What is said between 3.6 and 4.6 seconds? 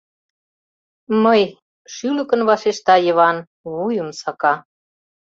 вуйым сака.